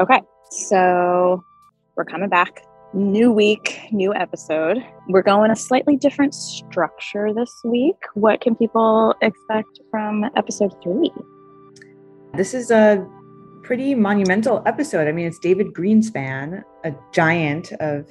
[0.00, 1.44] Okay, so
[1.94, 2.64] we're coming back.
[2.94, 4.78] New week, new episode.
[5.08, 7.96] We're going a slightly different structure this week.
[8.14, 11.12] What can people expect from episode three?
[12.32, 13.06] This is a
[13.62, 15.06] pretty monumental episode.
[15.06, 18.06] I mean, it's David Greenspan, a giant of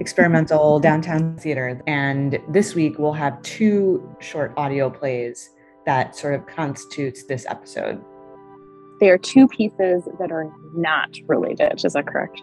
[0.00, 1.82] experimental downtown theater.
[1.86, 5.50] And this week we'll have two short audio plays
[5.84, 8.02] that sort of constitutes this episode.
[9.00, 11.84] They are two pieces that are not related.
[11.84, 12.40] Is that correct?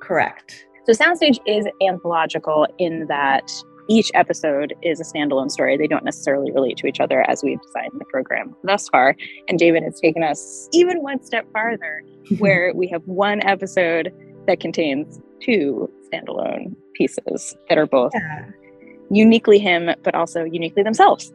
[0.00, 0.66] Correct.
[0.84, 3.50] So Soundstage is anthological in that
[3.88, 5.76] each episode is a standalone story.
[5.76, 9.16] They don't necessarily relate to each other as we've designed the program thus far.
[9.48, 12.02] And David has taken us even one step farther,
[12.38, 14.12] where we have one episode
[14.46, 18.48] that contains two standalone pieces that are both yeah.
[19.10, 21.32] uniquely him, but also uniquely themselves.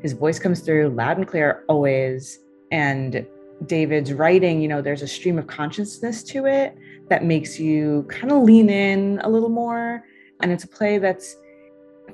[0.00, 2.38] His voice comes through loud and clear always.
[2.70, 3.26] And
[3.66, 6.76] David's writing, you know, there's a stream of consciousness to it
[7.08, 10.04] that makes you kind of lean in a little more.
[10.40, 11.36] And it's a play that's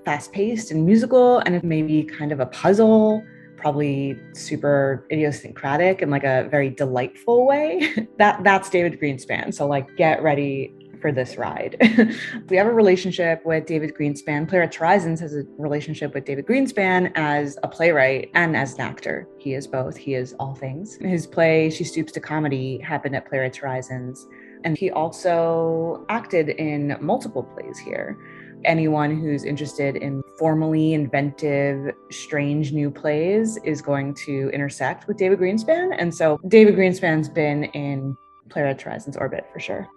[0.04, 3.22] fast paced and musical, and it may be kind of a puzzle,
[3.56, 8.08] probably super idiosyncratic in like a very delightful way.
[8.19, 9.52] that that's David Greenspan.
[9.52, 11.77] So like get ready for this ride.
[12.48, 14.48] we have a relationship with David Greenspan.
[14.48, 19.26] Playwrights Horizons has a relationship with David Greenspan as a playwright and as an actor.
[19.38, 19.96] He is both.
[19.96, 20.96] He is all things.
[20.96, 24.26] His play, She Stoops to Comedy, happened at Playwrights Horizons.
[24.64, 28.19] And he also acted in multiple plays here.
[28.64, 35.38] Anyone who's interested in formally inventive, strange new plays is going to intersect with David
[35.38, 35.94] Greenspan.
[35.96, 38.16] And so David Greenspan's been in
[38.50, 39.88] Playwrights Horizons orbit for sure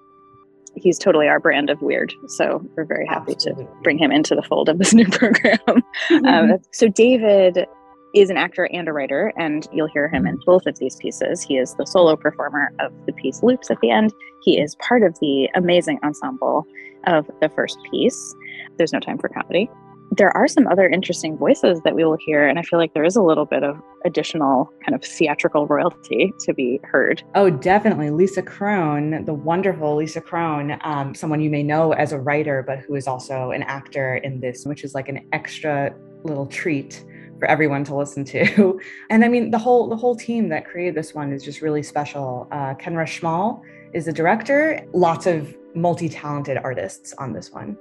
[0.75, 2.13] he's totally our brand of weird.
[2.27, 3.65] So we're very happy Absolutely.
[3.65, 5.59] to bring him into the fold of this new program.
[5.67, 6.25] Mm-hmm.
[6.25, 7.65] Um, so David
[8.13, 11.41] is an actor and a writer, and you'll hear him in both of these pieces.
[11.41, 14.13] He is the solo performer of the piece Loops at the end.
[14.43, 16.65] He is part of the amazing ensemble
[17.07, 18.35] of the first piece.
[18.77, 19.69] There's no time for comedy
[20.11, 23.03] there are some other interesting voices that we will hear and i feel like there
[23.03, 27.23] is a little bit of additional kind of theatrical royalty to be heard.
[27.35, 28.09] Oh definitely.
[28.09, 32.79] Lisa Kron the wonderful Lisa Kron um, someone you may know as a writer but
[32.79, 37.05] who is also an actor in this which is like an extra little treat
[37.39, 38.79] for everyone to listen to.
[39.09, 41.83] And i mean the whole the whole team that created this one is just really
[41.83, 42.47] special.
[42.51, 43.61] Uh, Ken Rus Schmoll
[43.93, 44.85] is the director.
[44.93, 47.77] Lots of multi-talented artists on this one.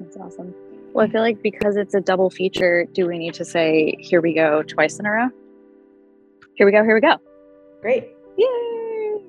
[0.00, 0.54] That's awesome
[0.92, 4.20] well, I feel like because it's a double feature, do we need to say, here
[4.20, 5.28] we go twice in a row?
[6.54, 7.16] Here we go, here we go.
[7.80, 8.08] Great.
[8.36, 9.22] Yay!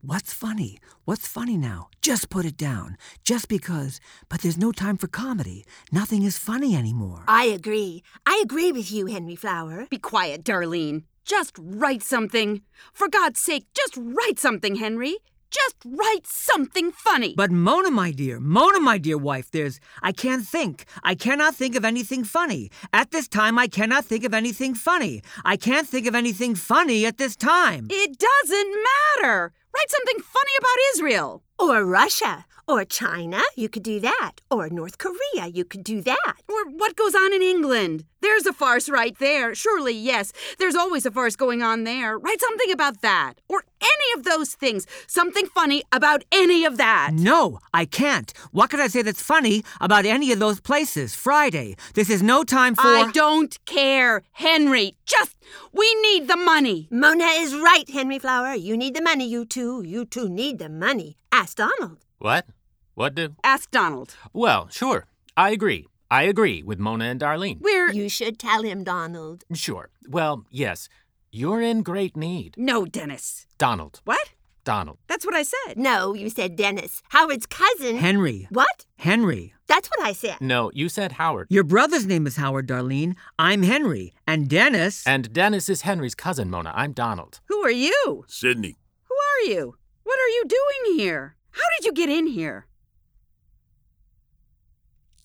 [0.00, 0.78] What's funny?
[1.04, 1.88] What's funny now?
[2.00, 2.96] Just put it down.
[3.24, 4.00] Just because.
[4.28, 5.64] But there's no time for comedy.
[5.92, 7.24] Nothing is funny anymore.
[7.28, 8.02] I agree.
[8.24, 9.86] I agree with you, Henry Flower.
[9.90, 11.02] Be quiet, Darlene.
[11.24, 12.62] Just write something.
[12.94, 15.18] For God's sake, just write something, Henry.
[15.50, 17.34] Just write something funny.
[17.36, 19.80] But Mona, my dear, Mona, my dear wife, there's.
[20.02, 20.84] I can't think.
[21.02, 22.70] I cannot think of anything funny.
[22.92, 25.22] At this time, I cannot think of anything funny.
[25.44, 27.88] I can't think of anything funny at this time.
[27.90, 29.52] It doesn't matter.
[29.74, 31.42] Write something funny about Israel.
[31.58, 32.44] Or Russia.
[32.68, 34.32] Or China, you could do that.
[34.50, 36.34] Or North Korea, you could do that.
[36.48, 38.04] Or what goes on in England.
[38.20, 39.54] There's a farce right there.
[39.54, 40.32] Surely, yes.
[40.58, 42.18] There's always a farce going on there.
[42.18, 43.34] Write something about that.
[43.48, 44.86] Or any of those things.
[45.06, 47.12] Something funny about any of that.
[47.14, 48.32] No, I can't.
[48.50, 51.14] What could I say that's funny about any of those places?
[51.14, 51.76] Friday.
[51.94, 52.82] This is no time for.
[52.82, 54.94] I don't care, Henry.
[55.06, 55.36] Just,
[55.72, 56.88] we need the money.
[56.90, 58.52] Mona is right, Henry Flower.
[58.54, 59.82] You need the money, you two.
[59.82, 61.16] You two need the money.
[61.32, 61.98] Ask Donald.
[62.18, 62.46] What?
[62.94, 63.34] What do?
[63.44, 64.16] Ask Donald.
[64.32, 65.06] Well, sure.
[65.36, 65.86] I agree.
[66.10, 67.60] I agree with Mona and Darlene.
[67.60, 67.92] We're.
[67.92, 69.44] You should tell him, Donald.
[69.52, 69.90] Sure.
[70.08, 70.88] Well, yes.
[71.30, 72.54] You're in great need.
[72.56, 73.46] No, Dennis.
[73.58, 74.00] Donald.
[74.04, 74.30] What?
[74.64, 74.98] Donald.
[75.06, 75.78] That's what I said.
[75.78, 77.02] No, you said Dennis.
[77.10, 77.96] Howard's cousin.
[77.96, 78.46] Henry.
[78.50, 78.86] What?
[78.96, 79.54] Henry.
[79.66, 80.40] That's what I said.
[80.40, 81.46] No, you said Howard.
[81.50, 83.14] Your brother's name is Howard, Darlene.
[83.38, 84.12] I'm Henry.
[84.26, 85.06] And Dennis.
[85.06, 86.72] And Dennis is Henry's cousin, Mona.
[86.74, 87.40] I'm Donald.
[87.46, 88.24] Who are you?
[88.28, 88.76] Sydney.
[89.04, 89.76] Who are you?
[90.08, 91.36] What are you doing here?
[91.50, 92.68] How did you get in here?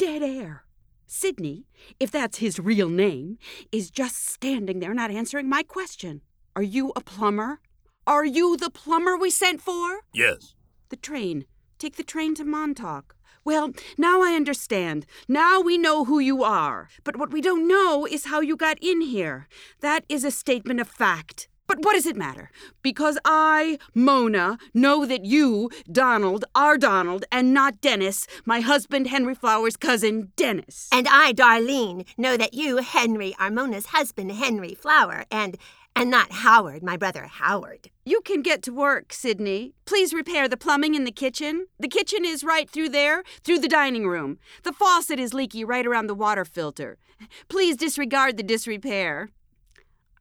[0.03, 0.65] dead air.
[1.07, 1.65] Sidney,
[1.97, 3.38] if that's his real name,
[3.71, 6.19] is just standing there not answering my question.
[6.57, 7.62] Are you a plumber?
[8.06, 10.01] Are you the plumber we sent for?
[10.13, 10.56] Yes.
[10.89, 11.45] The train.
[11.80, 13.15] Take the train to Montauk.
[13.45, 15.06] Well, now I understand.
[15.30, 16.89] Now we know who you are.
[17.06, 19.47] But what we don't know is how you got in here.
[19.80, 21.47] That is a statement of fact.
[21.73, 22.51] But what does it matter?
[22.83, 29.33] Because I, Mona, know that you, Donald, are Donald and not Dennis, my husband Henry
[29.33, 30.87] Flower's cousin Dennis.
[30.91, 35.57] And I, Darlene, know that you, Henry, are Mona's husband, Henry Flower, and
[35.95, 37.89] and not Howard, my brother Howard.
[38.05, 39.73] You can get to work, Sydney.
[39.85, 41.65] Please repair the plumbing in the kitchen.
[41.79, 44.37] The kitchen is right through there, through the dining room.
[44.61, 46.99] The faucet is leaky right around the water filter.
[47.47, 49.29] Please disregard the disrepair.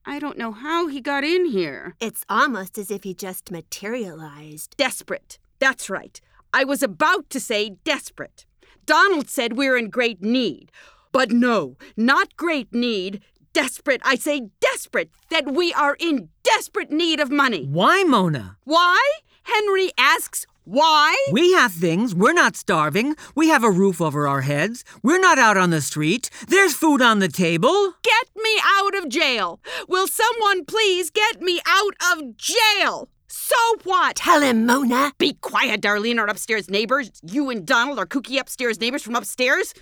[0.05, 1.95] I don't know how he got in here.
[2.01, 4.77] It's almost as if he just materialized.
[4.77, 5.39] Desperate.
[5.61, 6.21] That's right.
[6.53, 8.45] I was about to say desperate.
[8.85, 10.73] Donald said we're in great need.
[11.13, 13.21] But no, not great need,
[13.53, 17.67] desperate, I say desperate, that we are in desperate need of money.
[17.67, 18.57] Why, Mona?
[18.65, 19.01] Why?
[19.45, 21.17] Henry asks, why?
[21.33, 22.15] We have things.
[22.15, 23.17] We're not starving.
[23.35, 24.85] We have a roof over our heads.
[25.03, 26.31] We're not out on the street.
[26.47, 27.95] There's food on the table.
[28.03, 29.61] Get me out of jail.
[29.89, 33.09] Will someone please get me out of jail?
[33.27, 34.17] So what?
[34.17, 35.13] Tell him, Mona.
[35.19, 37.11] Be quiet, Darlene, our upstairs neighbors.
[37.23, 39.75] You and Donald are kooky upstairs neighbors from upstairs.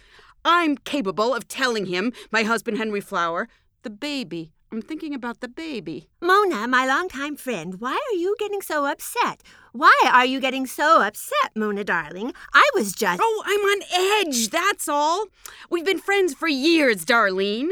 [0.45, 3.49] I'm capable of telling him, my husband Henry Flower,
[3.83, 4.53] the baby.
[4.73, 6.09] I'm thinking about the baby.
[6.21, 9.43] Mona, my longtime friend, why are you getting so upset?
[9.73, 12.33] Why are you getting so upset, Mona darling?
[12.55, 13.21] I was just.
[13.21, 15.27] Oh, I'm on edge, that's all.
[15.71, 17.71] We've been friends for years, Darlene.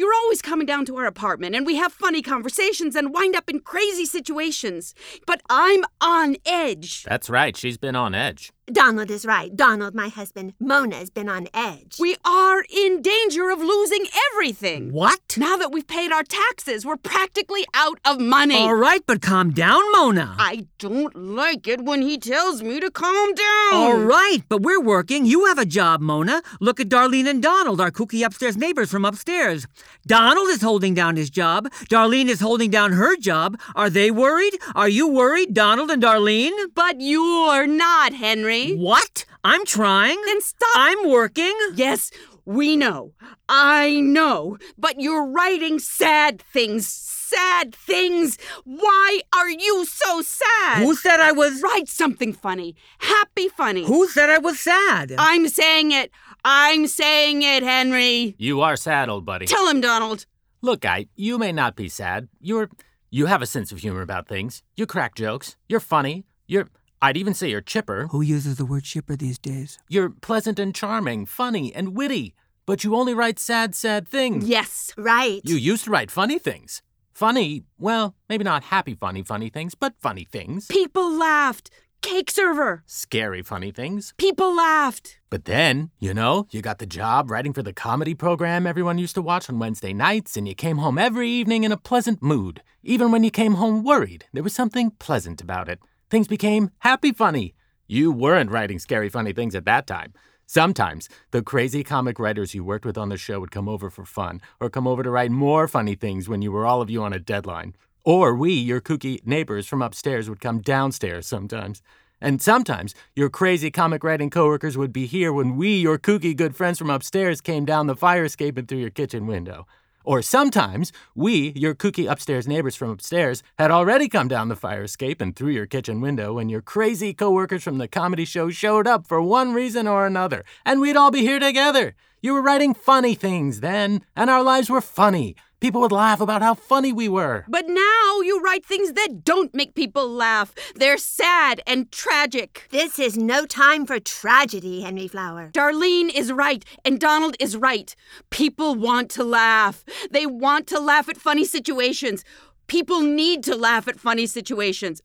[0.00, 3.48] You're always coming down to our apartment, and we have funny conversations and wind up
[3.48, 4.94] in crazy situations.
[5.28, 7.04] But I'm on edge.
[7.04, 8.52] That's right, she's been on edge.
[8.72, 9.54] Donald is right.
[9.54, 10.54] Donald, my husband.
[10.58, 11.98] Mona's been on edge.
[12.00, 14.92] We are in danger of losing everything.
[14.92, 15.20] What?
[15.36, 18.56] Now that we've paid our taxes, we're practically out of money.
[18.56, 20.34] All right, but calm down, Mona.
[20.38, 23.74] I don't like it when he tells me to calm down.
[23.74, 25.26] All right, but we're working.
[25.26, 26.40] You have a job, Mona.
[26.60, 29.66] Look at Darlene and Donald, our kooky upstairs neighbors from upstairs.
[30.06, 31.70] Donald is holding down his job.
[31.90, 33.60] Darlene is holding down her job.
[33.74, 34.54] Are they worried?
[34.74, 36.52] Are you worried, Donald and Darlene?
[36.74, 38.61] But you're not, Henry.
[38.70, 39.24] What?
[39.44, 40.20] I'm trying.
[40.26, 40.68] Then stop.
[40.74, 41.54] I'm working.
[41.74, 42.10] Yes,
[42.44, 43.12] we know.
[43.48, 44.58] I know.
[44.78, 46.86] But you're writing sad things.
[46.86, 48.36] Sad things.
[48.64, 50.82] Why are you so sad?
[50.82, 51.62] Who said I was.
[51.62, 52.76] Write something funny.
[52.98, 53.84] Happy funny.
[53.86, 55.14] Who said I was sad?
[55.18, 56.10] I'm saying it.
[56.44, 58.34] I'm saying it, Henry.
[58.38, 59.46] You are sad, old buddy.
[59.46, 60.26] Tell him, Donald.
[60.60, 62.28] Look, guy, you may not be sad.
[62.40, 62.68] You're.
[63.10, 64.62] You have a sense of humor about things.
[64.76, 65.56] You crack jokes.
[65.68, 66.24] You're funny.
[66.46, 66.68] You're.
[67.04, 68.06] I'd even say you're chipper.
[68.12, 69.80] Who uses the word chipper these days?
[69.88, 72.36] You're pleasant and charming, funny and witty.
[72.64, 74.46] But you only write sad, sad things.
[74.46, 74.94] Yes.
[74.96, 75.40] Right.
[75.42, 76.80] You used to write funny things.
[77.12, 80.68] Funny, well, maybe not happy, funny, funny things, but funny things.
[80.68, 81.70] People laughed.
[82.02, 82.84] Cake server.
[82.86, 84.14] Scary, funny things.
[84.16, 85.18] People laughed.
[85.28, 89.16] But then, you know, you got the job writing for the comedy program everyone used
[89.16, 92.62] to watch on Wednesday nights, and you came home every evening in a pleasant mood.
[92.84, 95.80] Even when you came home worried, there was something pleasant about it.
[96.12, 97.54] Things became happy funny.
[97.86, 100.12] You weren't writing scary, funny things at that time.
[100.44, 104.04] Sometimes the crazy comic writers you worked with on the show would come over for
[104.04, 107.02] fun, or come over to write more funny things when you were all of you
[107.02, 107.74] on a deadline.
[108.04, 111.80] Or we, your kooky neighbors from upstairs, would come downstairs sometimes.
[112.20, 116.54] And sometimes your crazy comic writing coworkers would be here when we, your kooky good
[116.54, 119.66] friends from upstairs, came down the fire escape and through your kitchen window.
[120.04, 124.82] Or sometimes we, your kooky upstairs neighbors from upstairs, had already come down the fire
[124.82, 128.86] escape and through your kitchen window when your crazy coworkers from the comedy show showed
[128.86, 131.94] up for one reason or another, and we'd all be here together.
[132.20, 135.34] You were writing funny things then, and our lives were funny.
[135.62, 137.44] People would laugh about how funny we were.
[137.46, 140.52] But now you write things that don't make people laugh.
[140.74, 142.66] They're sad and tragic.
[142.70, 145.52] This is no time for tragedy, Henry Flower.
[145.52, 147.94] Darlene is right, and Donald is right.
[148.30, 149.84] People want to laugh.
[150.10, 152.24] They want to laugh at funny situations.
[152.66, 155.00] People need to laugh at funny situations.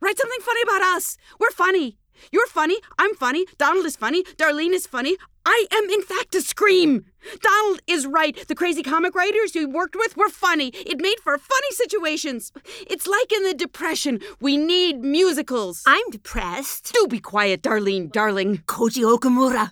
[0.00, 1.18] Write something funny about us.
[1.38, 1.98] We're funny.
[2.32, 2.78] You're funny.
[2.98, 3.44] I'm funny.
[3.58, 4.22] Donald is funny.
[4.38, 5.18] Darlene is funny.
[5.50, 7.06] I am, in fact, a scream.
[7.40, 8.36] Donald is right.
[8.48, 10.68] The crazy comic writers you worked with were funny.
[10.74, 12.52] It made for funny situations.
[12.86, 14.20] It's like in the Depression.
[14.42, 15.82] We need musicals.
[15.86, 16.92] I'm depressed.
[16.92, 18.58] Do be quiet, Darlene, darling.
[18.66, 19.70] Koji Okamura.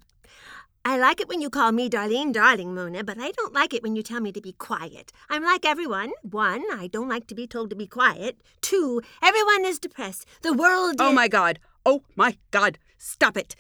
[0.87, 3.83] I like it when you call me Darlene Darling, Mona, but I don't like it
[3.83, 5.13] when you tell me to be quiet.
[5.29, 6.13] I'm like everyone.
[6.23, 8.41] One, I don't like to be told to be quiet.
[8.63, 10.25] Two, everyone is depressed.
[10.41, 11.11] The world oh is...
[11.11, 11.59] Oh my God.
[11.85, 12.79] Oh my God.
[12.97, 13.55] Stop it.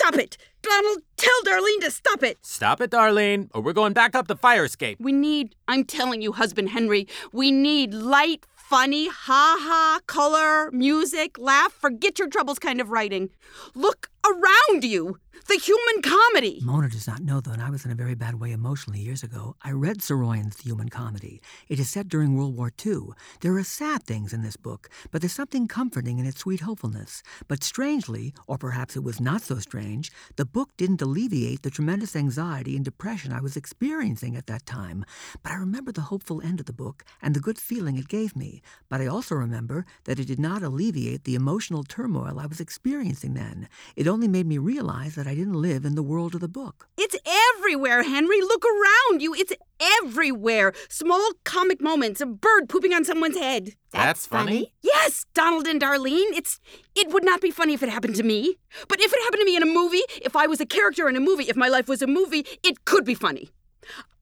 [0.00, 0.36] Stop it.
[0.62, 2.38] Donald, tell Darlene to stop it.
[2.42, 4.96] Stop it, Darlene, or we're going back up the fire escape.
[5.00, 11.36] We need, I'm telling you, husband Henry, we need light, funny, ha ha, color, music,
[11.36, 13.30] laugh, forget your troubles kind of writing.
[13.74, 15.18] Look around you.
[15.46, 16.60] The human comedy.
[16.62, 19.56] Mona does not know that I was in a very bad way emotionally years ago.
[19.62, 21.40] I read Saroyan's The Human Comedy.
[21.68, 23.12] It is set during World War II.
[23.40, 27.22] There are sad things in this book, but there's something comforting in its sweet hopefulness.
[27.46, 32.14] But strangely, or perhaps it was not so strange, the book didn't alleviate the tremendous
[32.14, 35.02] anxiety and depression I was experiencing at that time.
[35.42, 38.36] But I remember the hopeful end of the book and the good feeling it gave
[38.36, 38.60] me.
[38.90, 43.32] But I also remember that it did not alleviate the emotional turmoil I was experiencing
[43.32, 43.68] then.
[43.96, 46.88] It only made me realize that I didn't live in the world of the book.
[46.96, 47.16] It's
[47.58, 48.40] everywhere, Henry.
[48.40, 49.34] Look around you.
[49.34, 49.52] It's
[50.02, 50.72] everywhere.
[50.88, 53.74] Small comic moments, a bird pooping on someone's head.
[53.92, 54.72] That's funny.
[54.82, 56.32] Yes, Donald and Darlene.
[56.32, 56.58] It's
[56.96, 58.56] it would not be funny if it happened to me.
[58.88, 61.14] But if it happened to me in a movie, if I was a character in
[61.14, 63.50] a movie, if my life was a movie, it could be funny.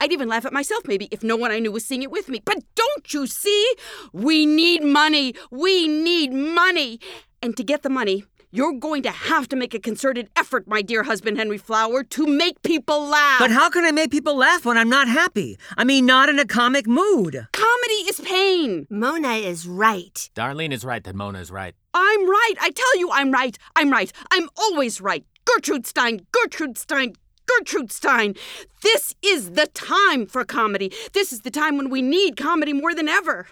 [0.01, 2.29] I'd even laugh at myself maybe if no one I knew was seeing it with
[2.29, 2.41] me.
[2.45, 3.75] But don't you see?
[4.13, 5.35] We need money.
[5.51, 7.01] We need money.
[7.43, 8.25] And to get the money,
[8.57, 12.27] you're going to have to make a concerted effort, my dear husband Henry Flower, to
[12.27, 13.39] make people laugh.
[13.39, 15.59] But how can I make people laugh when I'm not happy?
[15.77, 17.47] I mean, not in a comic mood.
[17.53, 18.87] comedy is pain.
[18.89, 20.31] Mona is right.
[20.35, 21.75] Darlene is right that Mona is right.
[21.93, 22.55] I'm right.
[22.61, 23.59] I tell you, I'm right.
[23.77, 24.11] I'm right.
[24.31, 25.25] I'm always right.
[25.45, 27.13] Gertrude Stein, Gertrude Stein,
[27.47, 28.35] Gertrude Stein.
[28.83, 30.91] This is the time for comedy.
[31.13, 33.47] This is the time when we need comedy more than ever.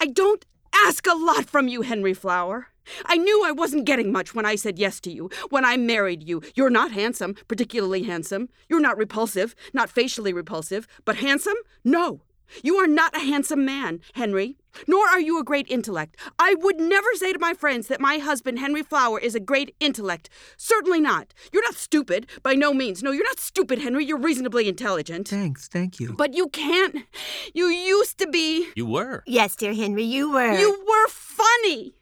[0.00, 0.44] I don't
[0.86, 2.68] ask a lot from you, Henry Flower.
[3.04, 6.28] I knew I wasn't getting much when I said yes to you, when I married
[6.28, 6.42] you.
[6.54, 8.48] You're not handsome, particularly handsome.
[8.68, 11.56] You're not repulsive, not facially repulsive, but handsome?
[11.84, 12.22] No.
[12.62, 16.16] You are not a handsome man, Henry, nor are you a great intellect.
[16.38, 19.74] I would never say to my friends that my husband, Henry Flower, is a great
[19.80, 20.30] intellect.
[20.56, 21.34] Certainly not.
[21.52, 23.02] You're not stupid, by no means.
[23.02, 24.04] No, you're not stupid, Henry.
[24.04, 25.28] You're reasonably intelligent.
[25.28, 26.14] Thanks, thank you.
[26.14, 27.04] But you can't.
[27.52, 28.68] You used to be.
[28.74, 29.22] You were.
[29.26, 30.58] Yes, dear Henry, you were.
[30.58, 31.94] You were funny.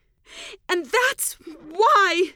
[0.69, 1.35] And that's
[1.71, 2.31] why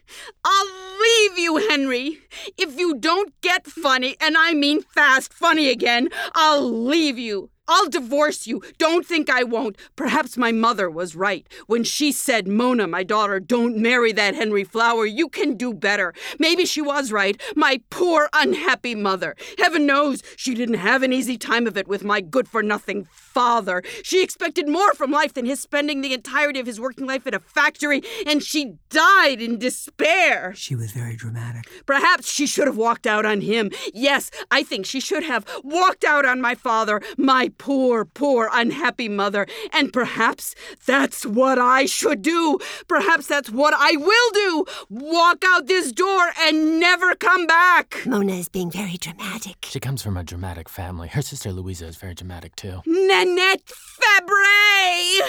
[0.45, 2.19] I'll leave you, Henry.
[2.57, 7.51] If you don't get funny, and I mean fast funny again, I'll leave you.
[7.73, 8.61] I'll divorce you.
[8.79, 9.77] Don't think I won't.
[9.95, 14.65] Perhaps my mother was right when she said, Mona, my daughter, don't marry that Henry
[14.65, 15.07] Flower.
[15.07, 16.13] You can do better.
[16.41, 17.41] Maybe she was right.
[17.55, 19.37] My poor, unhappy mother.
[19.59, 23.05] Heaven knows she didn't have an easy time of it with my good for nothing
[23.33, 23.83] father.
[24.03, 27.35] She expected more from life than his spending the entirety of his working life in
[27.35, 30.53] a factory, and she died in despair.
[30.55, 31.65] She was very dramatic.
[31.87, 33.71] Perhaps she should have walked out on him.
[33.95, 39.09] Yes, I think she should have walked out on my father, my poor, poor, unhappy
[39.09, 39.47] mother.
[39.73, 42.59] And perhaps that's what I should do.
[42.89, 44.65] Perhaps that's what I will do.
[44.89, 48.03] Walk out this door and never come back.
[48.07, 49.67] Mona is being very dramatic.
[49.69, 51.09] She comes from a dramatic family.
[51.09, 52.83] Her sister Louisa is very dramatic too.
[53.31, 55.21] Nanette Fabray!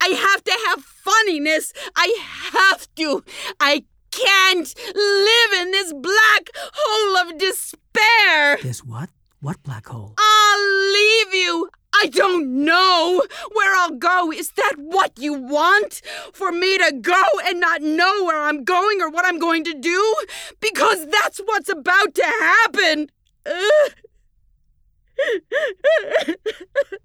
[0.00, 1.72] I have to have funniness.
[1.96, 2.16] I
[2.52, 3.24] have to.
[3.58, 8.58] I can't live in this black hole of despair.
[8.62, 9.10] This what?
[9.40, 10.14] What black hole?
[10.18, 11.68] I'll leave you.
[11.94, 13.22] I don't know
[13.52, 14.30] where I'll go.
[14.30, 16.00] Is that what you want?
[16.32, 19.74] For me to go and not know where I'm going or what I'm going to
[19.74, 20.14] do?
[20.60, 23.10] Because that's what's about to happen.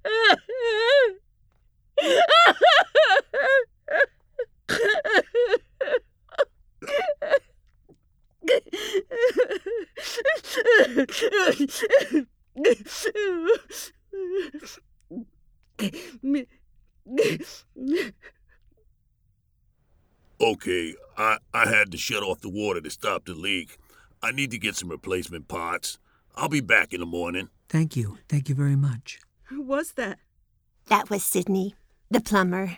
[20.41, 23.77] Okay, I, I had to shut off the water to stop the leak.
[24.21, 25.97] I need to get some replacement parts.
[26.35, 27.50] I'll be back in the morning.
[27.69, 28.17] Thank you.
[28.27, 29.19] Thank you very much.
[29.43, 30.19] Who was that?
[30.88, 31.75] That was Sidney,
[32.09, 32.77] the plumber.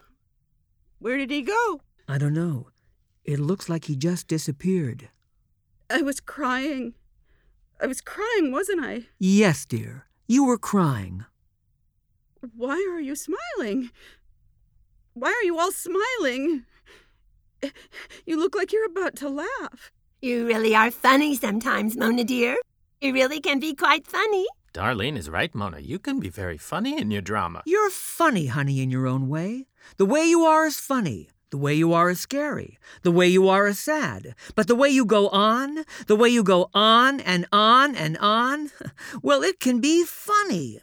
[0.99, 1.81] Where did he go?
[2.07, 2.67] I don't know.
[3.23, 5.09] It looks like he just disappeared.
[5.89, 6.93] I was crying.
[7.81, 9.03] I was crying, wasn't I?
[9.19, 10.05] Yes, dear.
[10.27, 11.25] You were crying.
[12.55, 13.91] Why are you smiling?
[15.13, 16.65] Why are you all smiling?
[18.25, 19.91] You look like you're about to laugh.
[20.21, 22.57] You really are funny sometimes, Mona dear.
[23.01, 24.45] You really can be quite funny.
[24.73, 25.79] Darlene is right, Mona.
[25.79, 27.63] You can be very funny in your drama.
[27.65, 29.67] You're funny, honey, in your own way.
[29.97, 31.29] The way you are is funny.
[31.55, 32.77] The way you are is scary.
[33.03, 34.35] The way you are is sad.
[34.55, 38.71] But the way you go on, the way you go on and on and on,
[39.21, 40.81] well, it can be funny.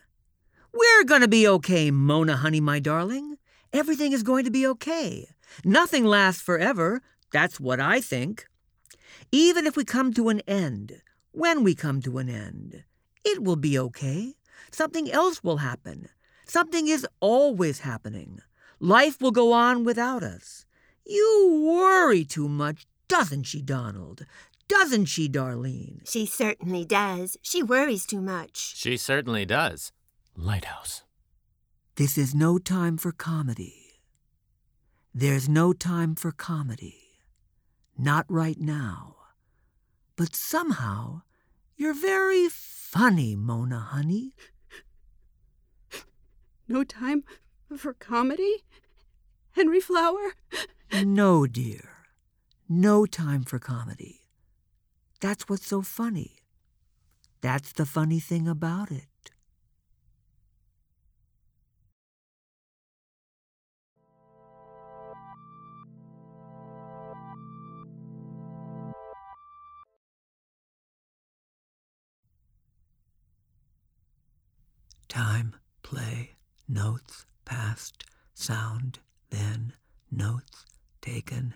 [0.72, 3.36] We're going to be okay, Mona, honey, my darling.
[3.74, 5.28] Everything is going to be okay.
[5.62, 7.02] Nothing lasts forever.
[7.34, 8.46] That's what I think.
[9.30, 11.02] Even if we come to an end,
[11.32, 12.84] when we come to an end,
[13.26, 14.36] it will be okay.
[14.70, 16.08] Something else will happen.
[16.46, 18.40] Something is always happening.
[18.82, 20.66] Life will go on without us.
[21.06, 24.26] You worry too much, doesn't she, Donald?
[24.66, 26.00] Doesn't she, Darlene?
[26.10, 27.36] She certainly does.
[27.42, 28.74] She worries too much.
[28.76, 29.92] She certainly does.
[30.36, 31.04] Lighthouse.
[31.94, 34.00] This is no time for comedy.
[35.14, 37.20] There's no time for comedy.
[37.96, 39.14] Not right now.
[40.16, 41.22] But somehow,
[41.76, 44.34] you're very funny, Mona, honey.
[46.66, 47.22] No time
[47.76, 48.64] for comedy?
[49.52, 50.34] Henry Flower?
[51.04, 51.90] No, dear.
[52.68, 54.20] No time for comedy.
[55.20, 56.36] That's what's so funny.
[57.40, 59.06] That's the funny thing about it.
[75.08, 76.36] Time, play,
[76.68, 78.98] notes, past, sound,
[79.30, 79.72] then,
[80.10, 80.64] notes,
[81.00, 81.54] taken,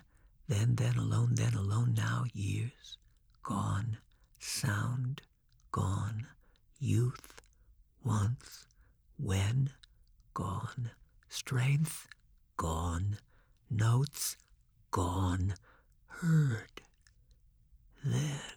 [0.48, 2.98] then, then, alone, then, alone, now, years,
[3.42, 3.98] gone,
[4.38, 5.22] sound,
[5.72, 6.26] gone,
[6.78, 7.40] youth,
[8.04, 8.66] once,
[9.18, 9.70] when,
[10.34, 10.90] gone,
[11.28, 12.08] strength,
[12.56, 13.18] gone,
[13.70, 14.36] notes,
[14.90, 15.54] gone,
[16.06, 16.80] heard,
[18.04, 18.55] then.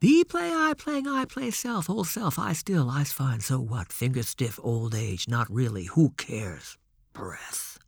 [0.00, 3.92] B play, I playing, I play self, whole self, I still, I's fine, so what?
[3.92, 6.78] Finger stiff, old age, not really, who cares?
[7.12, 7.78] Breath.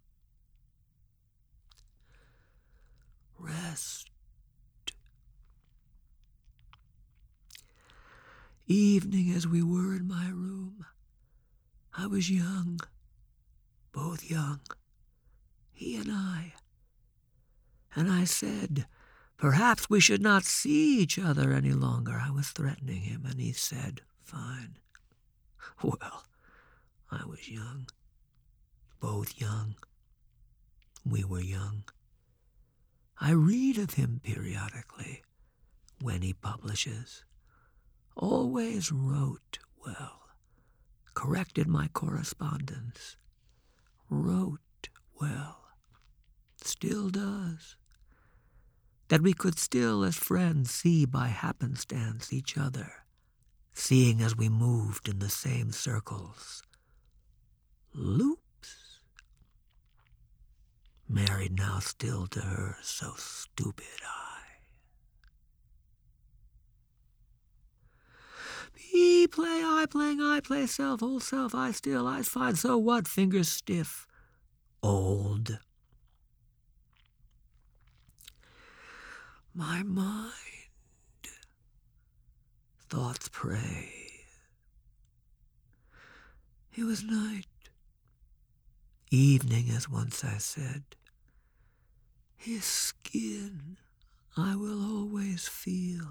[3.39, 4.11] Rest.
[8.67, 10.85] Evening as we were in my room.
[11.97, 12.81] I was young,
[13.93, 14.61] both young,
[15.73, 16.55] he and I.
[17.95, 18.87] And I said,
[19.41, 22.21] Perhaps we should not see each other any longer.
[22.23, 24.77] I was threatening him, and he said, Fine.
[25.83, 26.25] Well,
[27.11, 27.87] I was young.
[29.01, 29.77] Both young.
[31.07, 31.85] We were young.
[33.19, 35.23] I read of him periodically
[36.03, 37.25] when he publishes.
[38.15, 40.21] Always wrote well.
[41.15, 43.17] Corrected my correspondence.
[44.11, 45.63] Wrote well.
[46.63, 47.77] Still does
[49.11, 52.93] that we could still, as friends, see by happenstance each other,
[53.75, 56.63] seeing as we moved in the same circles.
[57.93, 59.01] Loops.
[61.09, 64.31] Married now still to her so stupid I.
[68.77, 73.09] He play, I playing, I play self, whole self, I still, I find, so what,
[73.09, 74.07] fingers stiff.
[74.85, 75.59] Old.
[79.55, 80.27] My mind.
[82.89, 83.93] Thoughts pray.
[86.75, 87.47] It was night.
[89.11, 90.83] Evening, as once I said.
[92.37, 93.77] His skin
[94.37, 96.09] I will always feel,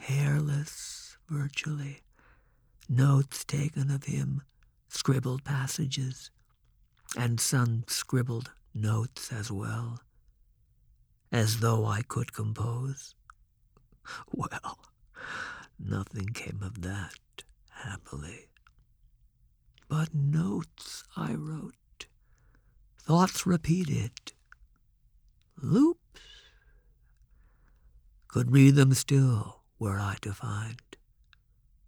[0.00, 2.00] hairless virtually.
[2.88, 4.42] Notes taken of him,
[4.88, 6.30] scribbled passages,
[7.16, 10.00] and some scribbled notes as well
[11.30, 13.14] as though I could compose.
[14.32, 14.78] Well,
[15.78, 18.48] nothing came of that, happily.
[19.88, 22.06] But notes I wrote,
[23.00, 24.32] thoughts repeated,
[25.60, 26.20] loops.
[28.28, 30.80] Could read them still were I to find,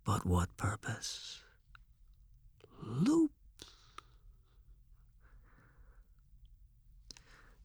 [0.04, 1.40] but what purpose?
[2.82, 3.29] Loops.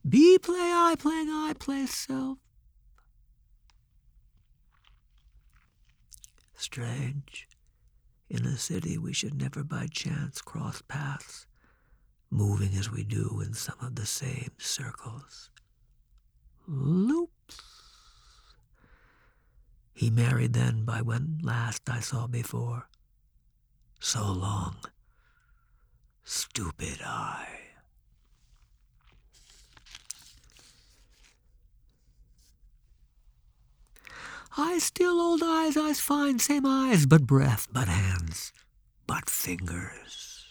[0.08, 2.38] B play I playing I play self.
[6.56, 7.48] Strange.
[8.30, 11.48] In a city we should never by chance cross paths,
[12.30, 15.50] moving as we do in some of the same circles.
[16.68, 17.62] Loops.
[19.94, 22.90] He married then by when last I saw before.
[24.00, 24.76] So long.
[26.24, 27.65] Stupid I.
[34.58, 38.54] Eyes still old eyes, eyes fine, same eyes, but breath, but hands,
[39.06, 40.46] but fingers.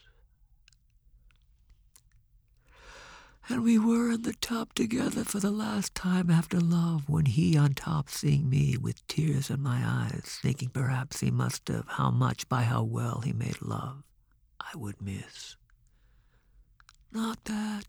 [3.48, 7.56] And we were in the tub together for the last time after love, when he
[7.56, 12.10] on top seeing me with tears in my eyes, thinking perhaps he must have how
[12.10, 14.02] much by how well he made love
[14.60, 15.56] I would miss.
[17.12, 17.84] Not that.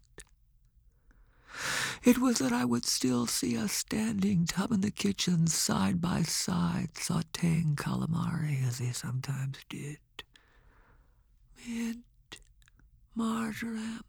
[2.04, 6.22] It was that I would still see us standing, tub in the kitchen, side by
[6.22, 9.98] side, sauteing calamari as he sometimes did.
[11.66, 12.04] Mint,
[13.14, 14.04] marjoram,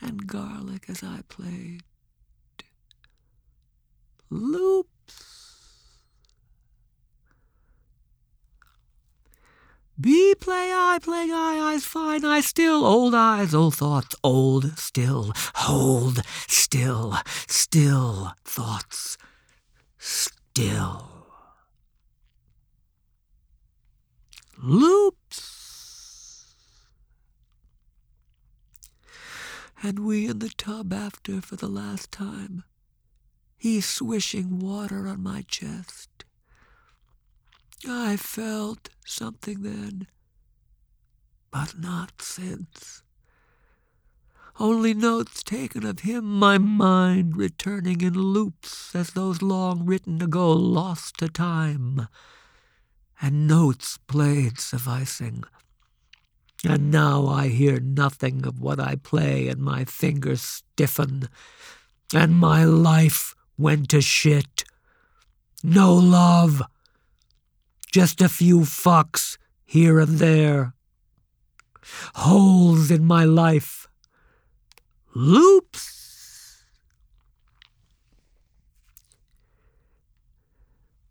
[0.00, 1.82] and garlic as I played.
[4.30, 5.39] loops.
[10.00, 15.32] B play I, play I, eyes fine, I still, old eyes, old thoughts, old, still,
[15.56, 19.18] hold, still, still, thoughts,
[19.98, 21.08] still.
[24.62, 26.54] Loops.
[29.82, 32.64] And we in the tub after for the last time.
[33.56, 36.09] He swishing water on my chest.
[37.88, 40.06] I felt something then,
[41.50, 43.02] but not since.
[44.58, 50.52] Only notes taken of him, my mind returning in loops as those long written ago
[50.52, 52.08] lost to time
[53.22, 55.44] and notes played sufficing.
[56.64, 61.28] And now I hear nothing of what I play, and my fingers stiffen,
[62.14, 64.64] and my life went to shit.
[65.62, 66.62] No love,
[67.90, 70.74] just a few fucks here and there.
[72.14, 73.88] Holes in my life.
[75.14, 76.00] Loops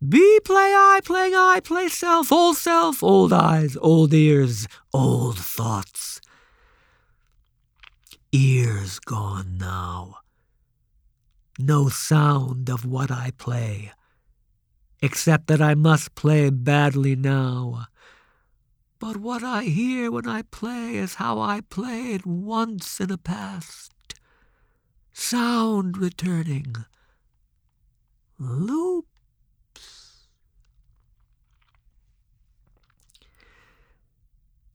[0.06, 6.22] B play I, playing I, play self, old self, old eyes, old ears, old thoughts.
[8.32, 10.16] Ears gone now.
[11.58, 13.92] No sound of what I play,
[15.02, 17.86] except that I must play badly now.
[18.98, 23.92] But what I hear when I play is how I played once in the past.
[25.12, 26.74] Sound returning.
[28.38, 29.06] Loop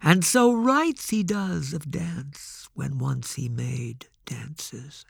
[0.06, 5.04] And so writes he does of dance when once he made dances.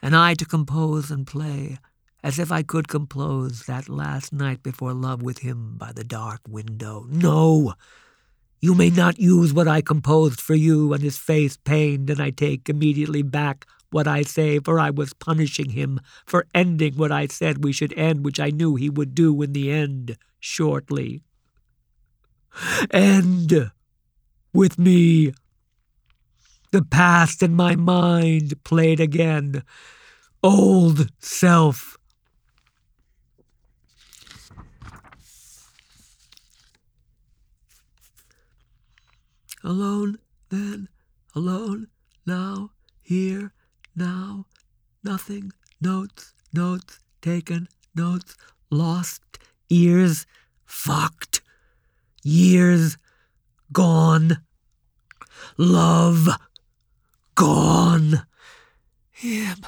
[0.00, 1.76] And I to compose and play
[2.22, 6.40] as if I could compose that last night before love with him by the dark
[6.48, 7.06] window.
[7.08, 7.74] No!
[8.60, 12.30] You may not use what I composed for you, and his face pained, and I
[12.30, 17.26] take immediately back what I say, for I was punishing him for ending what I
[17.26, 21.22] said we should end, which I knew he would do in the end shortly
[22.90, 23.70] end
[24.52, 25.32] with me.
[26.70, 29.62] The past in my mind played again.
[30.42, 31.97] Old self.
[39.68, 40.16] Alone
[40.48, 40.88] then,
[41.34, 41.88] alone
[42.24, 42.70] now,
[43.02, 43.52] here,
[43.94, 44.46] now,
[45.04, 48.34] nothing, notes, notes, taken, notes,
[48.70, 50.24] lost, ears,
[50.64, 51.42] fucked
[52.22, 52.96] years
[53.70, 54.38] gone,
[55.58, 56.30] love
[57.34, 58.26] gone,
[59.10, 59.58] him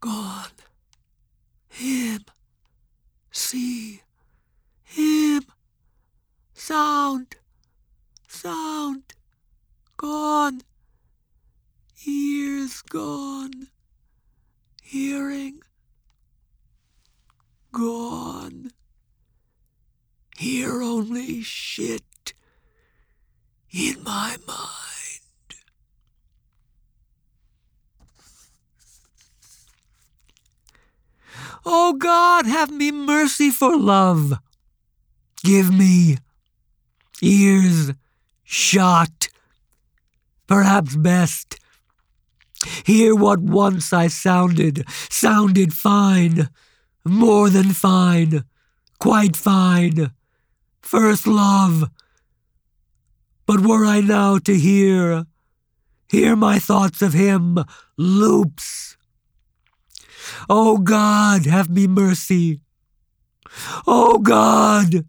[0.00, 0.56] gone,
[1.68, 2.24] him
[3.30, 4.00] see,
[4.84, 5.42] him
[6.54, 7.36] sound,
[8.28, 9.14] sound
[9.96, 10.60] gone,
[12.06, 13.68] ears gone,
[14.82, 15.60] hearing
[17.72, 18.70] gone.
[20.36, 22.32] Hear only shit
[23.72, 24.68] in my mind.
[31.66, 34.34] Oh God, have me mercy for love.
[35.42, 36.18] Give me
[37.20, 37.92] ears
[38.48, 39.28] shot,
[40.46, 41.60] perhaps best.
[42.84, 46.48] Hear what once I sounded, sounded fine,
[47.04, 48.44] more than fine,
[48.98, 50.10] quite fine
[50.88, 51.90] first love.
[53.46, 55.26] But were I now to hear,
[56.08, 57.58] hear my thoughts of him,
[57.98, 58.96] loops.
[60.48, 62.60] O oh God, have me mercy.
[63.86, 65.04] O oh God,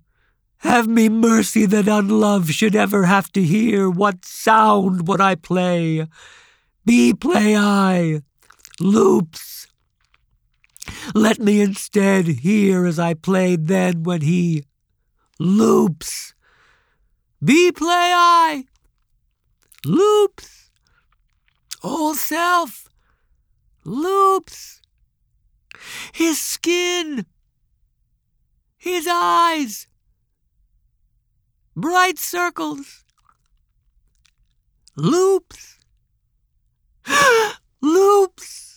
[0.59, 6.07] have me mercy that unloved should ever have to hear what sound would I play.
[6.85, 8.21] Be play I,
[8.79, 9.67] loops.
[11.13, 14.63] Let me instead hear as I played then when he
[15.39, 16.33] loops.
[17.43, 18.65] B play I,
[19.85, 20.71] loops.
[21.81, 22.89] Old self,
[23.85, 24.81] loops.
[26.13, 27.25] His skin,
[28.77, 29.87] his eyes,
[31.79, 33.05] bright circles,
[34.97, 35.77] loops,
[37.81, 38.68] loops.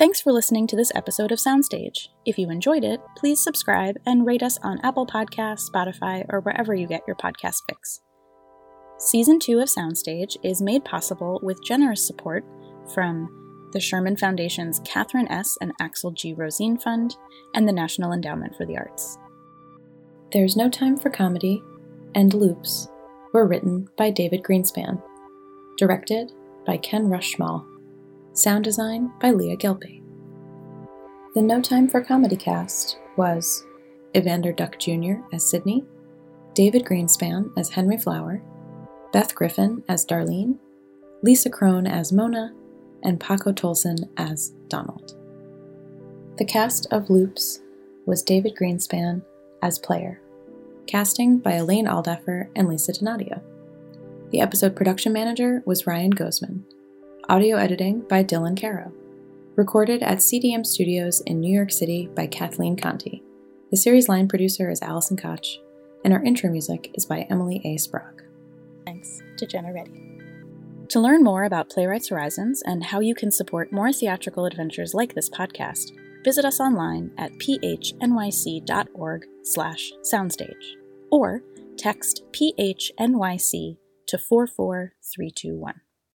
[0.00, 2.08] Thanks for listening to this episode of Soundstage.
[2.24, 6.74] If you enjoyed it, please subscribe and rate us on Apple Podcasts, Spotify, or wherever
[6.74, 8.00] you get your podcast fix.
[8.96, 12.46] Season 2 of Soundstage is made possible with generous support
[12.94, 13.28] from
[13.74, 15.58] the Sherman Foundation's Catherine S.
[15.60, 16.32] and Axel G.
[16.32, 17.14] Rosine Fund
[17.54, 19.18] and the National Endowment for the Arts.
[20.32, 21.62] There's No Time for Comedy
[22.14, 22.88] and Loops
[23.34, 25.02] were written by David Greenspan,
[25.76, 26.32] directed
[26.64, 27.66] by Ken Rus Schmoll,
[28.40, 30.02] sound design by Leah Gelpe.
[31.34, 33.66] The No Time for Comedy cast was
[34.16, 35.16] Evander Duck Jr.
[35.32, 35.84] as Sydney,
[36.54, 38.42] David Greenspan as Henry Flower,
[39.12, 40.56] Beth Griffin as Darlene,
[41.22, 42.54] Lisa Kron as Mona,
[43.02, 45.16] and Paco Tolson as Donald.
[46.38, 47.60] The cast of Loops
[48.06, 49.22] was David Greenspan
[49.62, 50.18] as player,
[50.86, 53.42] casting by Alaine Alldaffer and Lisa Donadio.
[54.30, 56.62] The episode production manager was Ryan Gozman.
[57.28, 58.92] Audio editing by Dylan Caro.
[59.54, 63.22] Recorded at CDM Studios in New York City by Kathleen Conti.
[63.70, 65.46] The series line producer is Allison Koch,
[66.04, 67.76] and our intro music is by Emily A.
[67.76, 68.24] Sprague.
[68.84, 70.18] Thanks to Jenna Reddy.
[70.88, 75.14] To learn more about Playwrights Horizons and how you can support more theatrical adventures like
[75.14, 75.92] this podcast,
[76.24, 80.74] visit us online at phnyc.org slash soundstage
[81.12, 81.42] or
[81.76, 83.76] text PHNYC
[84.08, 85.74] to 44321.